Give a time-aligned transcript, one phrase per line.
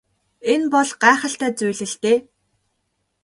[0.51, 2.19] Энэ бол гайхалтай зүйл л дээ.